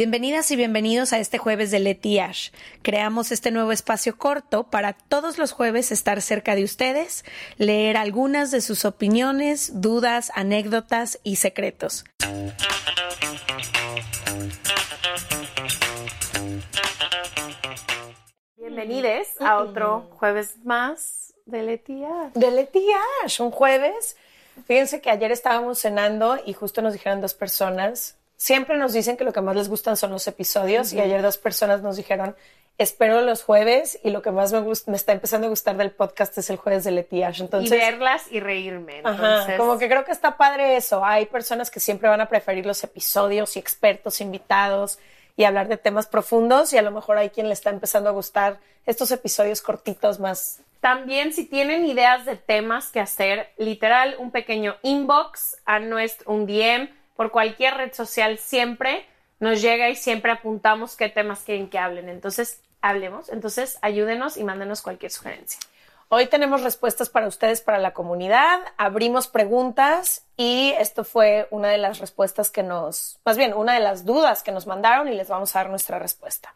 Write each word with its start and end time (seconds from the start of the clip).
Bienvenidas 0.00 0.50
y 0.50 0.56
bienvenidos 0.56 1.12
a 1.12 1.18
este 1.18 1.36
jueves 1.36 1.70
de 1.70 1.78
Leti 1.78 2.20
Ash. 2.20 2.52
Creamos 2.80 3.32
este 3.32 3.50
nuevo 3.50 3.70
espacio 3.70 4.16
corto 4.16 4.64
para 4.64 4.94
todos 4.94 5.36
los 5.36 5.52
jueves 5.52 5.92
estar 5.92 6.22
cerca 6.22 6.54
de 6.54 6.64
ustedes, 6.64 7.22
leer 7.58 7.98
algunas 7.98 8.50
de 8.50 8.62
sus 8.62 8.86
opiniones, 8.86 9.82
dudas, 9.82 10.32
anécdotas 10.34 11.20
y 11.22 11.36
secretos. 11.36 12.06
Bienvenidos 18.56 19.28
a 19.38 19.58
otro 19.58 20.08
jueves 20.12 20.56
más 20.64 21.34
de 21.44 21.62
Leti 21.62 22.04
Ash. 22.04 22.32
De 22.32 22.50
Leti 22.50 22.86
Ash, 23.22 23.42
un 23.42 23.50
jueves. 23.50 24.16
Fíjense 24.64 25.02
que 25.02 25.10
ayer 25.10 25.30
estábamos 25.30 25.78
cenando 25.78 26.38
y 26.46 26.54
justo 26.54 26.80
nos 26.80 26.94
dijeron 26.94 27.20
dos 27.20 27.34
personas 27.34 28.16
siempre 28.40 28.78
nos 28.78 28.94
dicen 28.94 29.18
que 29.18 29.24
lo 29.24 29.34
que 29.34 29.42
más 29.42 29.54
les 29.54 29.68
gustan 29.68 29.98
son 29.98 30.12
los 30.12 30.26
episodios 30.26 30.94
y 30.94 31.00
ayer 31.00 31.20
dos 31.20 31.36
personas 31.36 31.82
nos 31.82 31.98
dijeron, 31.98 32.34
espero 32.78 33.20
los 33.20 33.42
jueves 33.42 34.00
y 34.02 34.08
lo 34.08 34.22
que 34.22 34.30
más 34.30 34.50
me, 34.50 34.60
gusta, 34.60 34.90
me 34.90 34.96
está 34.96 35.12
empezando 35.12 35.46
a 35.46 35.50
gustar 35.50 35.76
del 35.76 35.90
podcast 35.90 36.38
es 36.38 36.48
el 36.48 36.56
jueves 36.56 36.84
de 36.84 36.90
Letiash. 36.92 37.42
Entonces, 37.42 37.70
y 37.70 37.76
verlas 37.76 38.24
y 38.30 38.40
reírme. 38.40 39.02
Ajá, 39.04 39.58
como 39.58 39.76
que 39.76 39.88
creo 39.88 40.06
que 40.06 40.12
está 40.12 40.38
padre 40.38 40.78
eso. 40.78 41.04
Hay 41.04 41.26
personas 41.26 41.70
que 41.70 41.80
siempre 41.80 42.08
van 42.08 42.22
a 42.22 42.30
preferir 42.30 42.64
los 42.64 42.82
episodios 42.82 43.56
y 43.56 43.58
expertos 43.58 44.22
invitados 44.22 44.98
y 45.36 45.44
hablar 45.44 45.68
de 45.68 45.76
temas 45.76 46.06
profundos 46.06 46.72
y 46.72 46.78
a 46.78 46.82
lo 46.82 46.92
mejor 46.92 47.18
hay 47.18 47.28
quien 47.28 47.46
le 47.46 47.52
está 47.52 47.68
empezando 47.68 48.08
a 48.08 48.12
gustar 48.12 48.58
estos 48.86 49.10
episodios 49.10 49.60
cortitos 49.60 50.18
más. 50.18 50.62
También 50.80 51.34
si 51.34 51.44
tienen 51.44 51.84
ideas 51.84 52.24
de 52.24 52.36
temas 52.36 52.90
que 52.90 53.00
hacer, 53.00 53.50
literal, 53.58 54.16
un 54.18 54.30
pequeño 54.30 54.76
inbox 54.80 55.58
a 55.66 55.78
nuestro, 55.78 56.32
un 56.32 56.46
DM 56.46 56.99
por 57.16 57.30
cualquier 57.30 57.74
red 57.74 57.92
social 57.92 58.38
siempre 58.38 59.06
nos 59.38 59.62
llega 59.62 59.88
y 59.88 59.96
siempre 59.96 60.32
apuntamos 60.32 60.96
qué 60.96 61.08
temas 61.08 61.40
quieren 61.40 61.68
que 61.68 61.78
hablen. 61.78 62.08
Entonces, 62.08 62.60
hablemos. 62.82 63.28
Entonces, 63.28 63.78
ayúdenos 63.82 64.36
y 64.36 64.44
mándenos 64.44 64.82
cualquier 64.82 65.10
sugerencia. 65.10 65.60
Hoy 66.08 66.26
tenemos 66.26 66.62
respuestas 66.62 67.08
para 67.08 67.28
ustedes, 67.28 67.60
para 67.60 67.78
la 67.78 67.92
comunidad. 67.92 68.60
Abrimos 68.76 69.28
preguntas 69.28 70.24
y 70.36 70.74
esto 70.76 71.04
fue 71.04 71.46
una 71.50 71.68
de 71.68 71.78
las 71.78 72.00
respuestas 72.00 72.50
que 72.50 72.64
nos, 72.64 73.20
más 73.24 73.36
bien, 73.36 73.54
una 73.54 73.74
de 73.74 73.80
las 73.80 74.04
dudas 74.04 74.42
que 74.42 74.50
nos 74.50 74.66
mandaron 74.66 75.06
y 75.06 75.14
les 75.14 75.28
vamos 75.28 75.54
a 75.54 75.60
dar 75.60 75.70
nuestra 75.70 76.00
respuesta. 76.00 76.52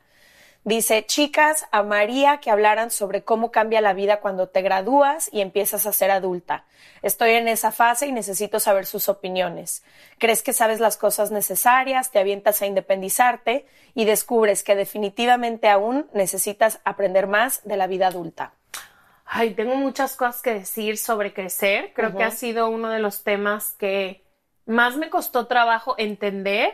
Dice, 0.65 1.05
chicas, 1.05 1.67
a 1.73 1.83
María 1.83 2.39
que 2.39 2.51
hablaran 2.51 2.91
sobre 2.91 3.23
cómo 3.23 3.53
cambia 3.53 3.83
la 3.83 3.93
vida 3.93 4.21
cuando 4.21 4.49
te 4.49 4.63
gradúas 4.63 5.29
y 5.31 5.43
empiezas 5.43 5.85
a 5.85 5.93
ser 5.93 6.11
adulta. 6.11 6.65
Estoy 7.03 7.33
en 7.33 7.49
esa 7.49 7.71
fase 7.71 8.07
y 8.07 8.13
necesito 8.13 8.59
saber 8.61 8.87
sus 8.87 9.11
opiniones. 9.11 9.85
¿Crees 10.19 10.43
que 10.43 10.55
sabes 10.55 10.81
las 10.81 10.97
cosas 10.97 11.31
necesarias, 11.31 12.11
te 12.13 12.19
avientas 12.19 12.63
a 12.63 12.67
independizarte 12.67 13.67
y 13.95 14.07
descubres 14.07 14.63
que 14.63 14.75
definitivamente 14.75 15.69
aún 15.69 16.09
necesitas 16.15 16.81
aprender 16.87 17.27
más 17.27 17.61
de 17.65 17.77
la 17.77 17.87
vida 17.87 18.07
adulta? 18.07 18.55
Ay, 19.27 19.53
tengo 19.53 19.75
muchas 19.75 20.17
cosas 20.17 20.41
que 20.41 20.55
decir 20.55 20.97
sobre 20.97 21.35
crecer. 21.35 21.93
Creo 21.93 22.17
que 22.17 22.25
ha 22.25 22.31
sido 22.31 22.71
uno 22.71 22.89
de 22.89 23.01
los 23.01 23.23
temas 23.23 23.75
que 23.79 24.25
más 24.65 24.97
me 24.97 25.11
costó 25.11 25.47
trabajo 25.47 25.95
entender 25.99 26.73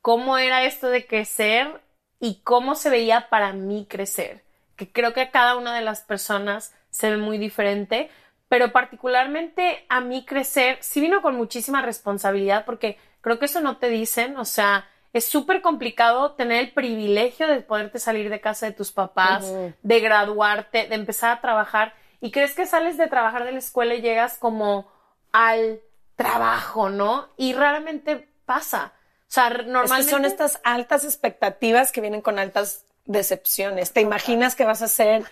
cómo 0.00 0.38
era 0.38 0.62
esto 0.62 0.86
de 0.90 1.08
crecer 1.08 1.80
y 2.22 2.36
cómo 2.44 2.76
se 2.76 2.88
veía 2.88 3.28
para 3.30 3.52
mí 3.52 3.84
crecer, 3.90 4.44
que 4.76 4.88
creo 4.90 5.12
que 5.12 5.22
a 5.22 5.30
cada 5.32 5.56
una 5.56 5.74
de 5.74 5.82
las 5.82 6.02
personas 6.02 6.72
se 6.88 7.10
ve 7.10 7.16
muy 7.16 7.36
diferente, 7.36 8.10
pero 8.48 8.70
particularmente 8.70 9.84
a 9.88 10.00
mí 10.00 10.24
crecer 10.24 10.78
sí 10.82 11.00
vino 11.00 11.20
con 11.20 11.34
muchísima 11.34 11.82
responsabilidad 11.82 12.64
porque 12.64 12.96
creo 13.22 13.40
que 13.40 13.46
eso 13.46 13.60
no 13.60 13.78
te 13.78 13.88
dicen, 13.88 14.36
o 14.36 14.44
sea, 14.44 14.88
es 15.12 15.26
súper 15.26 15.62
complicado 15.62 16.34
tener 16.34 16.60
el 16.60 16.70
privilegio 16.70 17.48
de 17.48 17.60
poderte 17.60 17.98
salir 17.98 18.30
de 18.30 18.40
casa 18.40 18.66
de 18.66 18.72
tus 18.72 18.92
papás, 18.92 19.52
de 19.82 20.00
graduarte, 20.00 20.86
de 20.86 20.94
empezar 20.94 21.32
a 21.32 21.40
trabajar 21.40 21.92
y 22.20 22.30
crees 22.30 22.54
que 22.54 22.66
sales 22.66 22.96
de 22.96 23.08
trabajar 23.08 23.42
de 23.42 23.50
la 23.50 23.58
escuela 23.58 23.96
y 23.96 24.00
llegas 24.00 24.38
como 24.38 24.86
al 25.32 25.80
trabajo, 26.14 26.88
¿no? 26.88 27.30
Y 27.36 27.52
raramente 27.52 28.28
pasa. 28.46 28.92
O 29.32 29.34
sea, 29.34 29.48
normalmente... 29.48 30.10
son 30.10 30.26
estas 30.26 30.60
altas 30.62 31.04
expectativas 31.04 31.90
que 31.90 32.02
vienen 32.02 32.20
con 32.20 32.38
altas 32.38 32.84
decepciones. 33.06 33.94
¿Te 33.94 34.02
imaginas 34.02 34.54
que 34.54 34.66
vas 34.66 34.82
a 34.82 34.88
ser 34.88 35.24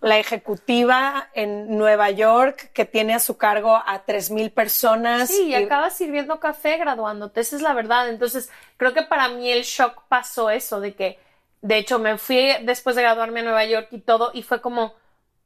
la 0.00 0.18
ejecutiva 0.18 1.28
en 1.34 1.78
Nueva 1.78 2.10
York 2.10 2.72
que 2.72 2.84
tiene 2.84 3.14
a 3.14 3.20
su 3.20 3.36
cargo 3.36 3.76
a 3.76 4.02
tres 4.04 4.32
mil 4.32 4.50
personas? 4.50 5.28
Sí, 5.28 5.50
y, 5.50 5.54
acabas 5.54 5.96
sirviendo 5.96 6.40
café 6.40 6.78
graduándote, 6.78 7.40
esa 7.42 7.54
es 7.54 7.62
la 7.62 7.74
verdad. 7.74 8.08
Entonces, 8.08 8.50
creo 8.76 8.92
que 8.92 9.02
para 9.02 9.28
mí 9.28 9.52
el 9.52 9.62
shock 9.62 10.02
pasó 10.08 10.50
eso, 10.50 10.80
de 10.80 10.96
que, 10.96 11.20
de 11.62 11.78
hecho, 11.78 12.00
me 12.00 12.18
fui 12.18 12.50
después 12.62 12.96
de 12.96 13.02
graduarme 13.02 13.38
a 13.38 13.44
Nueva 13.44 13.64
York 13.66 13.86
y 13.92 14.00
todo, 14.00 14.32
y 14.34 14.42
fue 14.42 14.60
como, 14.60 14.94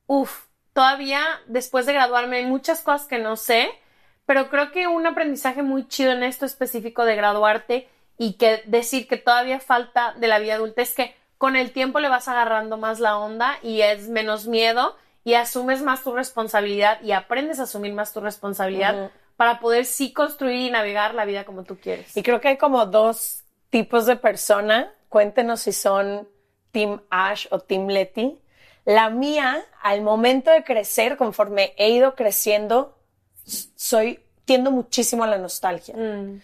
uff, 0.06 0.46
todavía 0.72 1.22
después 1.44 1.84
de 1.84 1.92
graduarme 1.92 2.38
hay 2.38 2.46
muchas 2.46 2.80
cosas 2.80 3.06
que 3.06 3.18
no 3.18 3.36
sé, 3.36 3.68
pero 4.32 4.48
creo 4.48 4.72
que 4.72 4.86
un 4.86 5.06
aprendizaje 5.06 5.62
muy 5.62 5.86
chido 5.88 6.10
en 6.12 6.22
esto 6.22 6.46
específico 6.46 7.04
de 7.04 7.16
graduarte 7.16 7.86
y 8.16 8.38
que 8.38 8.62
decir 8.64 9.06
que 9.06 9.18
todavía 9.18 9.60
falta 9.60 10.14
de 10.14 10.26
la 10.26 10.38
vida 10.38 10.54
adulta 10.54 10.80
es 10.80 10.94
que 10.94 11.14
con 11.36 11.54
el 11.54 11.70
tiempo 11.72 12.00
le 12.00 12.08
vas 12.08 12.28
agarrando 12.28 12.78
más 12.78 12.98
la 12.98 13.18
onda 13.18 13.58
y 13.62 13.82
es 13.82 14.08
menos 14.08 14.46
miedo 14.46 14.96
y 15.22 15.34
asumes 15.34 15.82
más 15.82 16.02
tu 16.02 16.14
responsabilidad 16.14 16.98
y 17.02 17.12
aprendes 17.12 17.60
a 17.60 17.64
asumir 17.64 17.92
más 17.92 18.14
tu 18.14 18.20
responsabilidad 18.20 19.10
para 19.36 19.60
poder 19.60 19.84
sí 19.84 20.14
construir 20.14 20.60
y 20.60 20.70
navegar 20.70 21.14
la 21.14 21.26
vida 21.26 21.44
como 21.44 21.64
tú 21.64 21.76
quieres. 21.76 22.16
Y 22.16 22.22
creo 22.22 22.40
que 22.40 22.48
hay 22.48 22.56
como 22.56 22.86
dos 22.86 23.44
tipos 23.68 24.06
de 24.06 24.16
persona. 24.16 24.94
Cuéntenos 25.10 25.60
si 25.60 25.72
son 25.72 26.26
Team 26.70 27.02
Ash 27.10 27.48
o 27.50 27.58
Team 27.58 27.86
Letty. 27.88 28.40
La 28.86 29.10
mía, 29.10 29.62
al 29.82 30.00
momento 30.00 30.50
de 30.50 30.64
crecer, 30.64 31.18
conforme 31.18 31.74
he 31.76 31.90
ido 31.90 32.14
creciendo, 32.14 32.96
soy, 33.44 34.20
tiendo 34.44 34.70
muchísimo 34.70 35.24
a 35.24 35.26
la 35.26 35.38
nostalgia. 35.38 35.94
Mm. 35.96 36.40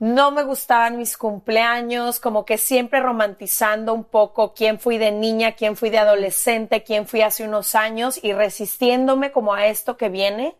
No 0.00 0.30
me 0.30 0.44
gustaban 0.44 0.96
mis 0.96 1.18
cumpleaños, 1.18 2.20
como 2.20 2.46
que 2.46 2.56
siempre 2.56 3.00
romantizando 3.00 3.92
un 3.92 4.04
poco 4.04 4.54
quién 4.54 4.80
fui 4.80 4.96
de 4.96 5.12
niña, 5.12 5.52
quién 5.52 5.76
fui 5.76 5.90
de 5.90 5.98
adolescente, 5.98 6.82
quién 6.82 7.06
fui 7.06 7.20
hace 7.20 7.44
unos 7.44 7.74
años 7.74 8.18
y 8.22 8.32
resistiéndome 8.32 9.30
como 9.30 9.52
a 9.52 9.66
esto 9.66 9.98
que 9.98 10.08
viene, 10.08 10.56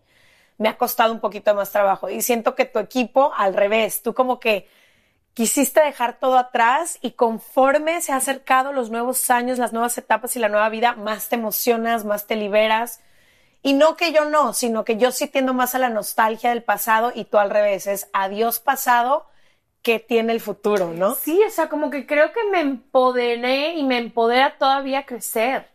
me 0.59 0.69
ha 0.69 0.77
costado 0.77 1.15
un 1.15 1.21
poquito 1.21 1.55
más 1.55 1.73
trabajo. 1.73 2.11
Y 2.11 2.21
siento 2.21 2.55
que 2.55 2.67
tu 2.67 2.79
equipo 2.79 3.33
al 3.35 3.55
revés, 3.55 4.03
tú 4.03 4.13
como 4.13 4.41
que 4.41 4.69
quisiste 5.33 5.81
dejar 5.81 6.19
todo 6.19 6.37
atrás 6.37 6.99
y 7.01 7.13
conforme 7.13 8.03
se 8.03 8.13
ha 8.13 8.17
acercado 8.17 8.75
los 8.75 8.91
nuevos 8.91 9.31
años, 9.31 9.59
las 9.59 9.73
nuevas 9.73 9.97
etapas 9.97 10.37
y 10.37 10.39
la 10.39 10.51
nueva 10.51 10.69
vida, 10.69 10.97
más 10.97 11.31
te 11.31 11.37
emocionas, 11.37 12.05
más 12.05 12.27
te 12.27 12.37
liberas 12.37 13.01
y 13.63 13.75
no 13.75 13.97
que 13.97 14.13
yo 14.13 14.25
no, 14.25 14.53
sino 14.53 14.85
que 14.85 14.97
yo 14.97 15.13
sí 15.13 15.27
tiendo 15.27 15.55
más 15.55 15.75
a 15.75 15.79
la 15.79 15.91
nostalgia 15.91 16.51
del 16.51 16.63
pasado 16.63 17.13
y 17.15 17.25
tú 17.25 17.39
al 17.39 17.51
revés, 17.51 17.87
es 17.87 18.09
adiós 18.13 18.59
pasado 18.59 19.27
que 19.83 19.99
tiene 19.99 20.33
el 20.33 20.41
futuro, 20.41 20.93
¿no? 20.93 21.15
Sí, 21.15 21.41
o 21.47 21.51
sea, 21.51 21.69
como 21.69 21.91
que 21.91 22.07
creo 22.07 22.33
que 22.33 22.45
me 22.51 22.61
empoderé 22.61 23.75
y 23.75 23.83
me 23.83 23.99
empodera 23.99 24.57
todavía 24.59 25.07
crecer. 25.07 25.69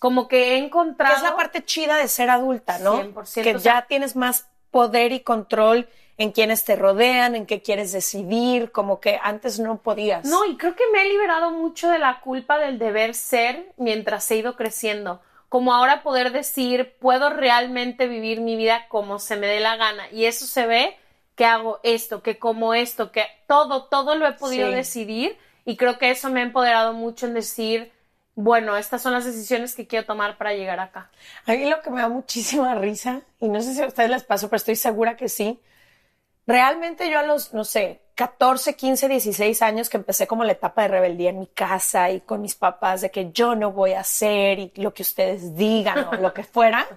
Como 0.00 0.28
que 0.28 0.52
he 0.52 0.58
encontrado... 0.58 1.16
es 1.16 1.22
la 1.22 1.34
parte 1.34 1.64
chida 1.64 1.96
de 1.96 2.06
ser 2.06 2.30
adulta, 2.30 2.78
¿no? 2.78 3.02
100%, 3.02 3.42
que 3.42 3.58
ya 3.58 3.86
tienes 3.88 4.14
más 4.14 4.46
poder 4.70 5.12
y 5.12 5.20
control 5.20 5.88
en 6.18 6.32
quienes 6.32 6.64
te 6.64 6.76
rodean, 6.76 7.34
en 7.34 7.46
qué 7.46 7.62
quieres 7.62 7.92
decidir, 7.92 8.70
como 8.70 9.00
que 9.00 9.18
antes 9.22 9.58
no 9.58 9.78
podías. 9.78 10.24
No, 10.24 10.44
y 10.44 10.56
creo 10.56 10.74
que 10.74 10.84
me 10.92 11.02
he 11.02 11.08
liberado 11.08 11.50
mucho 11.50 11.88
de 11.88 11.98
la 11.98 12.20
culpa 12.20 12.58
del 12.58 12.78
deber 12.78 13.14
ser 13.14 13.72
mientras 13.76 14.28
he 14.30 14.36
ido 14.36 14.56
creciendo 14.56 15.20
como 15.48 15.74
ahora 15.74 16.02
poder 16.02 16.32
decir, 16.32 16.96
puedo 17.00 17.30
realmente 17.30 18.06
vivir 18.06 18.40
mi 18.40 18.56
vida 18.56 18.86
como 18.88 19.18
se 19.18 19.36
me 19.36 19.46
dé 19.46 19.60
la 19.60 19.76
gana. 19.76 20.08
Y 20.10 20.26
eso 20.26 20.46
se 20.46 20.66
ve 20.66 20.96
que 21.34 21.44
hago 21.44 21.80
esto, 21.82 22.22
que 22.22 22.38
como 22.38 22.74
esto, 22.74 23.12
que 23.12 23.24
todo, 23.46 23.84
todo 23.84 24.14
lo 24.14 24.26
he 24.26 24.32
podido 24.32 24.70
decidir. 24.70 25.38
Y 25.64 25.76
creo 25.76 25.98
que 25.98 26.10
eso 26.10 26.30
me 26.30 26.40
ha 26.40 26.44
empoderado 26.44 26.92
mucho 26.92 27.26
en 27.26 27.34
decir, 27.34 27.92
bueno, 28.34 28.76
estas 28.76 29.02
son 29.02 29.12
las 29.12 29.24
decisiones 29.24 29.74
que 29.74 29.86
quiero 29.86 30.06
tomar 30.06 30.36
para 30.36 30.54
llegar 30.54 30.80
acá. 30.80 31.10
A 31.46 31.52
mí 31.52 31.68
lo 31.68 31.80
que 31.80 31.90
me 31.90 32.00
da 32.00 32.08
muchísima 32.08 32.74
risa, 32.74 33.22
y 33.40 33.48
no 33.48 33.60
sé 33.60 33.74
si 33.74 33.82
a 33.82 33.86
ustedes 33.86 34.10
les 34.10 34.24
pasó, 34.24 34.48
pero 34.48 34.58
estoy 34.58 34.76
segura 34.76 35.16
que 35.16 35.28
sí. 35.28 35.60
Realmente 36.48 37.10
yo 37.10 37.18
a 37.18 37.24
los, 37.24 37.52
no 37.52 37.62
sé, 37.62 38.00
14, 38.14 38.74
15, 38.74 39.06
16 39.06 39.60
años 39.60 39.90
que 39.90 39.98
empecé 39.98 40.26
como 40.26 40.44
la 40.44 40.52
etapa 40.52 40.80
de 40.80 40.88
rebeldía 40.88 41.28
en 41.28 41.40
mi 41.40 41.46
casa 41.46 42.10
y 42.10 42.22
con 42.22 42.40
mis 42.40 42.54
papás 42.54 43.02
de 43.02 43.10
que 43.10 43.30
yo 43.32 43.54
no 43.54 43.70
voy 43.70 43.92
a 43.92 44.00
hacer 44.00 44.58
y 44.58 44.72
lo 44.76 44.94
que 44.94 45.02
ustedes 45.02 45.56
digan 45.56 46.06
o 46.06 46.14
lo 46.14 46.32
que 46.32 46.44
fuera, 46.44 46.88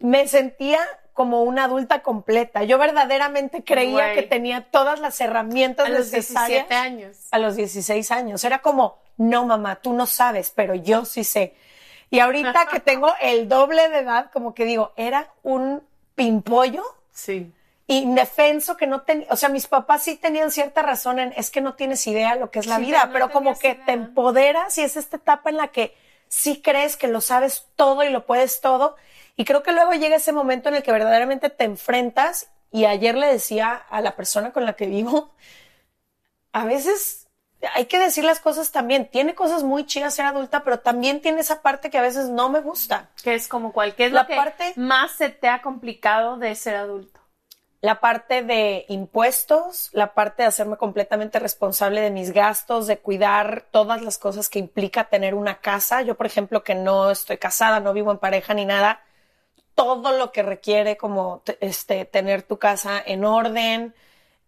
me 0.00 0.26
sentía 0.26 0.80
como 1.12 1.44
una 1.44 1.66
adulta 1.66 2.02
completa. 2.02 2.64
Yo 2.64 2.76
verdaderamente 2.76 3.62
creía 3.62 4.12
que 4.12 4.22
tenía 4.22 4.62
todas 4.72 4.98
las 4.98 5.20
herramientas 5.20 5.86
a 5.86 5.90
los 5.90 6.10
necesarias. 6.10 6.68
años. 6.72 7.16
A 7.30 7.38
los 7.38 7.54
16 7.54 8.10
años. 8.10 8.42
Era 8.42 8.58
como, 8.58 8.98
no 9.18 9.46
mamá, 9.46 9.76
tú 9.76 9.92
no 9.92 10.06
sabes, 10.06 10.50
pero 10.50 10.74
yo 10.74 11.04
sí 11.04 11.22
sé. 11.22 11.54
Y 12.10 12.18
ahorita 12.18 12.66
que 12.72 12.80
tengo 12.80 13.12
el 13.20 13.48
doble 13.48 13.88
de 13.88 14.00
edad, 14.00 14.32
como 14.32 14.52
que 14.52 14.64
digo, 14.64 14.92
era 14.96 15.32
un 15.44 15.80
pimpollo. 16.16 16.82
Sí 17.12 17.52
indefenso 17.86 18.76
que 18.76 18.86
no 18.86 19.02
tenía, 19.02 19.26
o 19.30 19.36
sea, 19.36 19.48
mis 19.48 19.66
papás 19.66 20.04
sí 20.04 20.16
tenían 20.16 20.50
cierta 20.50 20.82
razón 20.82 21.18
en, 21.18 21.34
es 21.36 21.50
que 21.50 21.60
no 21.60 21.74
tienes 21.74 22.06
idea 22.06 22.34
lo 22.34 22.50
que 22.50 22.58
es 22.58 22.66
la 22.66 22.78
vida, 22.78 23.10
pero, 23.12 23.30
como 23.30 23.58
que 23.58 23.74
te 23.74 23.92
empoderas 23.92 24.78
y 24.78 24.82
es 24.82 24.96
esta 24.96 25.16
etapa 25.16 25.50
en 25.50 25.58
la 25.58 25.68
que 25.68 25.94
sí 26.28 26.62
crees 26.62 26.96
que 26.96 27.08
lo 27.08 27.20
sabes 27.20 27.66
todo 27.76 28.02
y 28.02 28.10
lo 28.10 28.24
puedes 28.24 28.60
todo. 28.60 28.96
Y 29.36 29.44
creo 29.44 29.62
que 29.62 29.72
luego 29.72 29.92
llega 29.92 30.16
ese 30.16 30.32
momento 30.32 30.68
en 30.68 30.76
el 30.76 30.82
que 30.82 30.92
verdaderamente 30.92 31.50
te 31.50 31.64
enfrentas 31.64 32.48
y 32.70 32.86
ayer 32.86 33.16
le 33.16 33.26
decía 33.26 33.74
a 33.74 34.00
la 34.00 34.16
persona 34.16 34.52
con 34.52 34.64
la 34.64 34.74
que 34.74 34.86
vivo, 34.86 35.32
a 36.52 36.64
veces 36.64 37.28
hay 37.74 37.86
que 37.86 37.98
decir 37.98 38.24
las 38.24 38.40
cosas 38.40 38.72
también. 38.72 39.08
Tiene 39.10 39.34
cosas 39.34 39.62
muy 39.62 39.84
chidas 39.84 40.14
ser 40.14 40.26
adulta, 40.26 40.64
pero 40.64 40.80
también 40.80 41.20
tiene 41.20 41.40
esa 41.40 41.62
parte 41.62 41.90
que 41.90 41.98
a 41.98 42.02
veces 42.02 42.28
no 42.30 42.48
me 42.48 42.60
gusta. 42.60 43.10
Que 43.22 43.34
es 43.34 43.48
como 43.48 43.72
cualquier 43.72 44.12
la 44.12 44.26
parte 44.26 44.72
más 44.76 45.12
se 45.12 45.28
te 45.28 45.48
ha 45.48 45.62
complicado 45.62 46.36
de 46.36 46.54
ser 46.54 46.76
adulto 46.76 47.23
la 47.84 48.00
parte 48.00 48.42
de 48.42 48.86
impuestos, 48.88 49.90
la 49.92 50.14
parte 50.14 50.42
de 50.42 50.48
hacerme 50.48 50.78
completamente 50.78 51.38
responsable 51.38 52.00
de 52.00 52.10
mis 52.10 52.32
gastos, 52.32 52.86
de 52.86 52.96
cuidar 52.96 53.66
todas 53.70 54.00
las 54.00 54.16
cosas 54.16 54.48
que 54.48 54.58
implica 54.58 55.10
tener 55.10 55.34
una 55.34 55.60
casa. 55.60 56.00
Yo, 56.00 56.14
por 56.14 56.24
ejemplo, 56.24 56.64
que 56.64 56.74
no 56.74 57.10
estoy 57.10 57.36
casada, 57.36 57.80
no 57.80 57.92
vivo 57.92 58.10
en 58.10 58.16
pareja 58.16 58.54
ni 58.54 58.64
nada, 58.64 59.02
todo 59.74 60.16
lo 60.16 60.32
que 60.32 60.42
requiere 60.42 60.96
como 60.96 61.42
este, 61.60 62.06
tener 62.06 62.42
tu 62.42 62.58
casa 62.58 63.02
en 63.04 63.22
orden, 63.26 63.94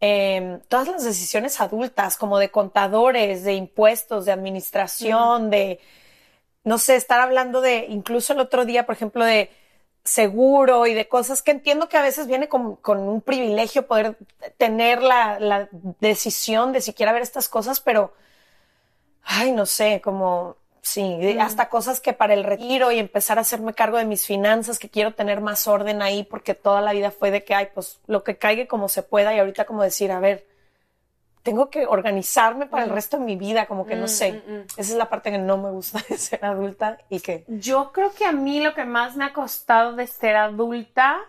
em, 0.00 0.61
todas 0.69 0.88
las 0.88 1.05
decisiones 1.05 1.61
adultas, 1.61 2.17
como 2.17 2.38
de 2.38 2.50
contadores, 2.50 3.44
de 3.44 3.53
impuestos, 3.53 4.25
de 4.25 4.33
administración, 4.33 5.50
de, 5.50 5.79
no 6.65 6.79
sé, 6.79 6.97
estar 6.97 7.21
hablando 7.21 7.61
de, 7.61 7.85
incluso 7.91 8.33
el 8.33 8.41
otro 8.41 8.65
día, 8.65 8.87
por 8.87 8.94
ejemplo, 8.94 9.27
de 9.27 9.50
seguro 10.06 10.87
y 10.87 10.94
de 10.94 11.08
cosas 11.08 11.43
que 11.43 11.50
entiendo 11.50 11.88
que 11.88 11.97
a 11.97 12.03
veces 12.03 12.26
viene 12.26 12.49
con, 12.49 12.79
un 12.85 13.20
privilegio 13.20 13.87
poder 13.87 14.17
tener 14.56 15.03
la, 15.03 15.69
decisión 16.00 16.73
de 16.73 16.81
siquiera 16.81 17.12
ver 17.12 17.23
estas 17.23 17.49
cosas, 17.49 17.81
pero, 17.81 18.14
ay, 19.23 19.53
no 19.53 19.67
sé, 19.67 20.00
como, 20.03 20.56
sí, 20.81 21.37
hasta 21.41 21.69
cosas 21.69 22.00
que 22.00 22.12
para 22.12 22.35
el 22.35 22.44
retiro 22.44 22.93
y 22.93 22.99
empezar 22.99 23.38
a 23.38 23.43
hacerme 23.43 23.75
cargo 23.75 23.99
de 23.99 24.05
mis 24.05 24.25
finanzas, 24.25 24.79
que 24.79 24.88
quiero 24.88 25.14
tener 25.14 25.41
más 25.41 25.67
orden 25.67 26.03
ahí 26.03 26.23
porque 26.23 26.55
toda 26.55 26.81
la 26.81 26.93
vida 26.93 27.11
fue 27.11 27.31
de 27.31 27.44
que, 27.44 27.55
ay, 27.55 27.69
pues 27.75 28.00
lo 28.06 28.23
que 28.23 28.38
caiga 28.38 28.67
como 28.67 28.88
se 28.88 29.02
pueda 29.02 29.35
y 29.35 29.41
ahorita 29.41 29.67
como 29.67 29.82
decir, 29.82 30.12
a 30.12 30.20
ver, 30.20 30.47
tengo 31.46 31.70
que 31.70 31.87
organizarme 31.87 32.66
para 32.66 32.82
el 32.82 32.90
resto 32.90 33.19
de 33.19 33.25
mi 33.25 33.37
vida, 33.37 33.66
como 33.66 33.87
que 33.87 33.94
no 33.94 34.06
mm, 34.06 34.08
sé. 34.08 34.32
Mm, 34.32 34.52
mm. 34.52 34.60
Esa 34.76 34.93
es 34.93 34.94
la 34.94 35.08
parte 35.08 35.31
que 35.31 35.38
no 35.38 35.56
me 35.56 35.70
gusta 35.70 36.02
de 36.08 36.19
ser 36.19 36.44
adulta 36.44 36.98
y 37.08 37.20
que... 37.20 37.44
Yo 37.46 37.93
creo 37.93 38.12
que 38.12 38.25
a 38.25 38.32
mí 38.32 38.60
lo 38.60 38.75
que 38.75 38.84
más 38.84 39.14
me 39.14 39.25
ha 39.25 39.32
costado 39.32 39.93
de 39.93 40.08
ser 40.08 40.34
adulta 40.34 41.20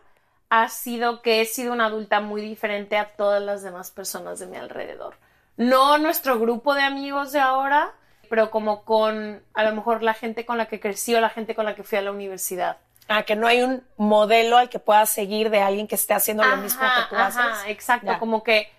ha 0.49 0.69
sido 0.69 1.21
que 1.21 1.41
he 1.41 1.45
sido 1.45 1.71
una 1.71 1.85
adulta 1.85 2.19
muy 2.19 2.41
diferente 2.41 2.97
a 2.97 3.09
todas 3.09 3.43
las 3.43 3.61
demás 3.61 3.91
personas 3.91 4.39
de 4.39 4.47
mi 4.47 4.57
alrededor. 4.57 5.17
No 5.55 5.99
nuestro 5.99 6.39
grupo 6.39 6.73
de 6.73 6.81
amigos 6.81 7.31
de 7.31 7.39
ahora, 7.39 7.91
pero 8.27 8.49
como 8.49 8.85
con 8.85 9.43
a 9.53 9.63
lo 9.63 9.75
mejor 9.75 10.01
la 10.01 10.15
gente 10.15 10.47
con 10.47 10.57
la 10.57 10.65
que 10.65 10.79
crecí 10.79 11.13
o 11.13 11.21
la 11.21 11.29
gente 11.29 11.53
con 11.53 11.65
la 11.65 11.75
que 11.75 11.83
fui 11.83 11.99
a 11.99 12.01
la 12.01 12.11
universidad. 12.11 12.77
Ah, 13.07 13.21
que 13.21 13.35
no 13.35 13.45
hay 13.45 13.61
un 13.61 13.83
modelo 13.97 14.57
al 14.57 14.67
que 14.67 14.79
puedas 14.79 15.11
seguir 15.11 15.51
de 15.51 15.61
alguien 15.61 15.87
que 15.87 15.93
esté 15.93 16.15
haciendo 16.15 16.43
lo 16.43 16.57
mismo 16.57 16.81
que 16.81 17.09
tú 17.09 17.15
ajá, 17.15 17.51
haces. 17.51 17.69
Exacto, 17.69 18.17
como 18.17 18.43
que 18.43 18.75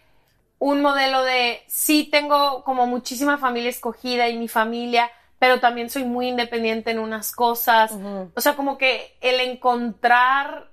un 0.59 0.83
modelo 0.83 1.23
de 1.23 1.63
sí 1.67 2.09
tengo 2.11 2.65
como 2.65 2.87
muchísima 2.87 3.39
familia 3.39 3.71
escogida 3.71 4.29
y 4.29 4.37
mi 4.37 4.49
familia, 4.49 5.11
pero 5.39 5.61
también 5.61 5.89
soy 5.89 6.05
muy 6.05 6.29
independiente 6.29 6.91
en 6.91 6.99
unas 6.99 7.33
cosas. 7.33 7.93
O 8.35 8.41
sea, 8.41 8.57
como 8.57 8.77
que 8.77 9.17
el 9.21 9.41
encontrar 9.41 10.69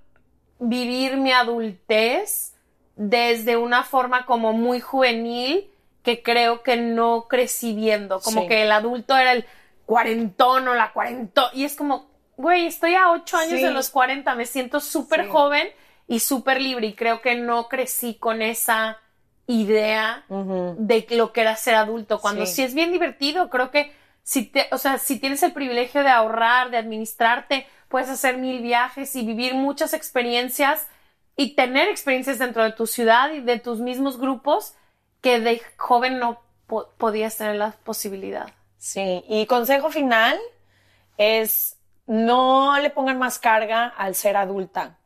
vivir 0.59 1.17
mi 1.17 1.31
adultez 1.31 2.53
desde 2.95 3.57
una 3.57 3.83
forma 3.83 4.25
como 4.25 4.53
muy 4.53 4.79
juvenil 4.79 5.69
que 6.01 6.23
creo 6.23 6.63
que 6.63 6.77
no 6.77 7.27
crecí 7.27 7.73
viendo, 7.73 8.19
como 8.21 8.47
que 8.47 8.63
el 8.63 8.71
adulto 8.71 9.17
era 9.17 9.33
el 9.33 9.45
cuarentón 9.85 10.67
o 10.67 10.73
la 10.73 10.93
cuarentón 10.93 11.49
y 11.53 11.63
es 11.63 11.75
como, 11.75 12.07
güey, 12.37 12.67
estoy 12.67 12.95
a 12.95 13.11
ocho 13.11 13.37
años 13.37 13.61
de 13.61 13.71
los 13.71 13.89
cuarenta, 13.89 14.35
me 14.35 14.45
siento 14.45 14.79
súper 14.79 15.27
joven 15.27 15.67
y 16.07 16.19
súper 16.19 16.61
libre 16.61 16.87
y 16.87 16.93
creo 16.93 17.21
que 17.21 17.35
no 17.35 17.67
crecí 17.67 18.15
con 18.15 18.41
esa 18.41 18.99
idea 19.47 20.25
de 20.29 21.05
lo 21.11 21.31
que 21.31 21.41
era 21.41 21.55
ser 21.55 21.75
adulto, 21.75 22.19
cuando 22.19 22.45
sí. 22.45 22.63
es 22.63 22.73
bien 22.73 22.91
divertido, 22.91 23.49
creo 23.49 23.71
que 23.71 23.93
si 24.23 24.45
te, 24.45 24.67
o 24.71 24.77
sea, 24.77 24.97
si 24.97 25.19
tienes 25.19 25.43
el 25.43 25.53
privilegio 25.53 26.01
de 26.01 26.09
ahorrar, 26.09 26.71
de 26.71 26.77
administrarte, 26.77 27.67
puedes 27.89 28.09
hacer 28.09 28.37
mil 28.37 28.61
viajes 28.61 29.15
y 29.15 29.25
vivir 29.25 29.53
muchas 29.53 29.93
experiencias 29.93 30.87
y 31.37 31.55
tener 31.55 31.89
experiencias 31.89 32.39
dentro 32.39 32.63
de 32.63 32.71
tu 32.71 32.87
ciudad 32.87 33.31
y 33.33 33.41
de 33.41 33.59
tus 33.59 33.79
mismos 33.79 34.17
grupos 34.17 34.73
que 35.21 35.39
de 35.39 35.61
joven 35.77 36.19
no 36.19 36.41
podías 36.97 37.37
tener 37.37 37.55
la 37.55 37.71
posibilidad. 37.71 38.51
Sí, 38.77 39.23
y 39.27 39.45
consejo 39.45 39.91
final 39.91 40.39
es 41.17 41.77
no 42.07 42.77
le 42.79 42.89
pongan 42.89 43.19
más 43.19 43.39
carga 43.39 43.87
al 43.87 44.15
ser 44.15 44.37
adulta. 44.37 44.97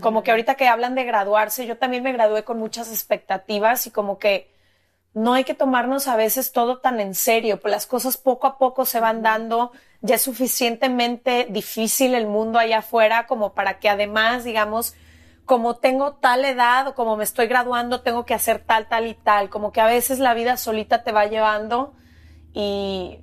Como 0.00 0.22
que 0.22 0.30
ahorita 0.30 0.56
que 0.56 0.66
hablan 0.66 0.94
de 0.94 1.04
graduarse, 1.04 1.66
yo 1.66 1.78
también 1.78 2.02
me 2.02 2.12
gradué 2.12 2.42
con 2.42 2.58
muchas 2.58 2.90
expectativas 2.90 3.86
y 3.86 3.90
como 3.90 4.18
que 4.18 4.52
no 5.14 5.34
hay 5.34 5.44
que 5.44 5.54
tomarnos 5.54 6.08
a 6.08 6.16
veces 6.16 6.50
todo 6.50 6.78
tan 6.78 6.98
en 6.98 7.14
serio, 7.14 7.60
pues 7.60 7.70
las 7.70 7.86
cosas 7.86 8.16
poco 8.16 8.48
a 8.48 8.58
poco 8.58 8.84
se 8.84 8.98
van 8.98 9.22
dando, 9.22 9.70
ya 10.00 10.16
es 10.16 10.22
suficientemente 10.22 11.46
difícil 11.48 12.14
el 12.14 12.26
mundo 12.26 12.58
allá 12.58 12.78
afuera 12.78 13.26
como 13.28 13.54
para 13.54 13.78
que 13.78 13.88
además, 13.88 14.42
digamos, 14.42 14.94
como 15.44 15.76
tengo 15.76 16.14
tal 16.14 16.44
edad 16.44 16.88
o 16.88 16.94
como 16.94 17.16
me 17.16 17.22
estoy 17.22 17.46
graduando, 17.46 18.00
tengo 18.00 18.24
que 18.24 18.34
hacer 18.34 18.58
tal, 18.58 18.88
tal 18.88 19.06
y 19.06 19.14
tal, 19.14 19.50
como 19.50 19.70
que 19.70 19.80
a 19.80 19.86
veces 19.86 20.18
la 20.18 20.34
vida 20.34 20.56
solita 20.56 21.04
te 21.04 21.12
va 21.12 21.26
llevando 21.26 21.94
y 22.52 23.20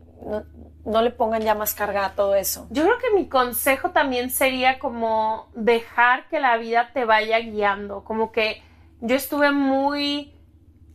no 0.86 1.02
le 1.02 1.12
pongan 1.12 1.42
ya 1.42 1.56
más 1.56 1.74
carga 1.74 2.06
a 2.06 2.16
todo 2.16 2.36
eso. 2.36 2.68
Yo 2.70 2.84
creo 2.84 2.98
que 2.98 3.12
mi 3.12 3.28
consejo 3.28 3.92
también 3.92 4.30
sería 4.30 4.80
como 4.80 5.48
dejar 5.54 6.28
que 6.28 6.40
la 6.40 6.58
vida 6.58 6.92
te 6.94 7.06
vaya 7.06 7.40
guiando, 7.40 8.04
como 8.04 8.32
que 8.32 8.64
yo 9.00 9.16
estuve 9.16 9.52
muy 9.52 10.34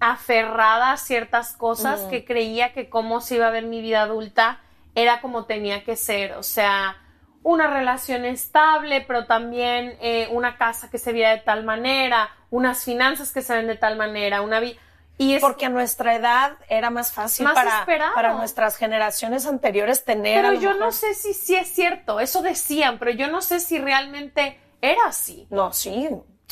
aferrada 0.01 0.93
a 0.93 0.97
ciertas 0.97 1.57
cosas 1.57 2.03
que 2.03 2.25
creía 2.25 2.73
que 2.73 2.89
cómo 2.89 3.21
se 3.21 3.37
iba 3.37 3.47
a 3.47 3.51
ver 3.51 3.65
mi 3.65 3.81
vida 3.81 4.03
adulta 4.03 4.61
era 4.95 5.21
como 5.21 5.45
tenía 5.45 5.85
que 5.85 5.97
ser, 5.97 6.33
o 6.33 6.43
sea, 6.43 6.97
una 7.43 7.67
relación 7.69 8.25
estable, 8.25 9.05
pero 9.07 9.27
también 9.27 9.97
eh, 10.01 10.29
una 10.33 10.57
casa 10.57 10.91
que 10.91 10.99
se 10.99 11.13
viera 11.13 11.31
de 11.31 11.39
tal 11.39 11.65
manera, 11.65 12.31
unas 12.51 12.85
finanzas 12.85 13.33
que 13.33 13.43
se 13.43 13.55
ven 13.55 13.67
de 13.67 13.77
tal 13.77 13.97
manera, 13.97 14.43
una 14.43 14.59
vida 14.59 14.77
y 15.19 15.35
es 15.35 15.41
porque 15.41 15.67
a 15.67 15.69
nuestra 15.69 16.15
edad 16.15 16.53
era 16.69 16.91
más 16.91 17.13
fácil 17.13 17.47
para, 17.53 17.87
para 18.15 18.35
nuestras 18.35 18.77
generaciones 18.77 19.47
anteriores 19.47 20.05
tener. 20.05 20.45
Pero 20.45 20.61
yo 20.61 20.75
no 20.75 20.93
sé 20.93 21.15
si 21.15 21.33
sí 21.33 21.57
es 21.57 21.69
cierto, 21.69 22.21
eso 22.21 22.43
decían, 22.43 22.99
pero 22.99 23.13
yo 23.13 23.29
no 23.29 23.41
sé 23.41 23.61
si 23.61 23.79
realmente 23.79 24.61
era 24.83 25.07
así. 25.07 25.47
No, 25.51 25.73
sí. 25.73 26.09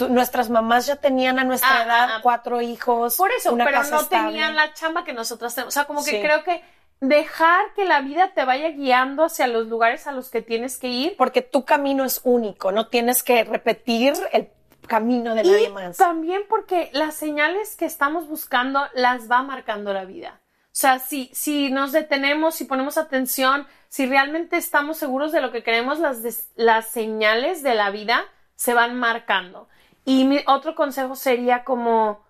nuestras 0.08 0.48
mamás 0.48 0.86
ya 0.86 0.96
tenían 0.96 1.38
a 1.38 1.44
nuestra 1.44 1.80
ah, 1.80 1.84
edad 1.84 2.10
ah, 2.10 2.16
ah. 2.16 2.20
cuatro 2.22 2.60
hijos. 2.62 3.16
Por 3.16 3.30
eso, 3.32 3.54
pero 3.56 3.82
no 3.84 4.06
tenían 4.06 4.56
la 4.56 4.72
chamba 4.72 5.04
que 5.04 5.12
nosotros 5.12 5.54
tenemos. 5.54 5.74
O 5.74 5.74
sea, 5.74 5.84
como 5.84 6.02
que 6.02 6.22
creo 6.22 6.42
que 6.42 6.62
dejar 7.00 7.74
que 7.74 7.84
la 7.84 8.00
vida 8.00 8.32
te 8.34 8.46
vaya 8.46 8.70
guiando 8.70 9.24
hacia 9.24 9.46
los 9.46 9.66
lugares 9.66 10.06
a 10.06 10.12
los 10.12 10.30
que 10.30 10.40
tienes 10.40 10.78
que 10.78 10.88
ir. 10.88 11.16
Porque 11.18 11.42
tu 11.42 11.66
camino 11.66 12.04
es 12.04 12.22
único, 12.24 12.72
no 12.72 12.88
tienes 12.88 13.22
que 13.22 13.44
repetir 13.44 14.14
el 14.32 14.48
camino 14.86 15.34
de 15.34 15.44
nadie 15.44 15.70
más. 15.70 15.96
También 15.96 16.42
porque 16.48 16.90
las 16.92 17.14
señales 17.14 17.76
que 17.76 17.84
estamos 17.84 18.28
buscando 18.28 18.82
las 18.94 19.30
va 19.30 19.42
marcando 19.42 19.92
la 19.92 20.04
vida. 20.04 20.40
O 20.74 20.76
sea, 20.76 20.98
si, 20.98 21.30
si 21.32 21.70
nos 21.70 21.92
detenemos, 21.92 22.56
si 22.56 22.64
ponemos 22.64 22.98
atención, 22.98 23.66
si 23.88 24.06
realmente 24.06 24.56
estamos 24.56 24.96
seguros 24.96 25.30
de 25.30 25.40
lo 25.40 25.52
que 25.52 25.62
queremos, 25.62 26.00
las, 26.00 26.48
las 26.56 26.88
señales 26.88 27.62
de 27.62 27.76
la 27.76 27.90
vida 27.90 28.24
se 28.56 28.74
van 28.74 28.98
marcando. 28.98 29.68
Y 30.04 30.24
mi 30.24 30.40
otro 30.46 30.74
consejo 30.74 31.14
sería 31.14 31.64
como 31.64 32.24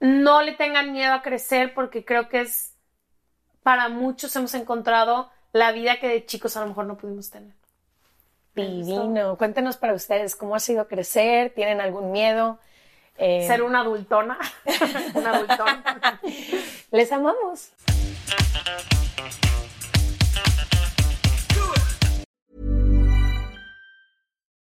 no 0.00 0.42
le 0.42 0.52
tengan 0.52 0.92
miedo 0.92 1.12
a 1.12 1.22
crecer 1.22 1.74
porque 1.74 2.04
creo 2.04 2.28
que 2.28 2.40
es 2.40 2.74
para 3.62 3.88
muchos 3.88 4.34
hemos 4.34 4.54
encontrado 4.54 5.30
la 5.52 5.72
vida 5.72 6.00
que 6.00 6.08
de 6.08 6.26
chicos 6.26 6.56
a 6.56 6.60
lo 6.60 6.68
mejor 6.68 6.86
no 6.86 6.96
pudimos 6.96 7.30
tener. 7.30 7.54
Divino. 8.54 9.36
Cuéntenos 9.36 9.76
para 9.76 9.94
ustedes 9.94 10.36
cómo 10.36 10.54
ha 10.54 10.60
sido 10.60 10.86
crecer, 10.86 11.52
¿tienen 11.54 11.80
algún 11.80 12.12
miedo? 12.12 12.58
Eh, 13.16 13.46
Ser 13.46 13.62
una 13.62 13.80
adultona. 13.80 14.38
una 15.14 15.30
adultona. 15.36 16.20
Les 16.90 17.10
amamos. 17.12 17.70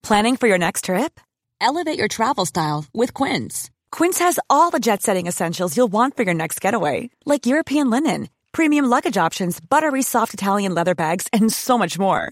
Planning 0.03 0.38
for 0.38 0.48
your 0.48 0.58
next 0.58 0.86
trip? 0.86 1.20
Elevate 1.60 1.98
your 1.98 2.08
travel 2.08 2.46
style 2.46 2.86
with 2.94 3.13
Quince. 3.13 3.70
Quince 3.91 4.20
has 4.20 4.39
all 4.50 4.70
the 4.70 4.79
jet 4.79 5.01
setting 5.01 5.27
essentials 5.27 5.75
you'll 5.75 5.91
want 5.91 6.15
for 6.15 6.24
your 6.24 6.34
next 6.34 6.62
getaway, 6.62 7.10
like 7.25 7.46
European 7.46 7.89
linen, 7.89 8.29
premium 8.53 8.86
luggage 8.86 9.17
options, 9.17 9.60
buttery 9.60 10.01
soft 10.01 10.34
Italian 10.34 10.74
leather 10.74 10.96
bags, 10.96 11.27
and 11.34 11.51
so 11.51 11.77
much 11.77 12.00
more 12.00 12.32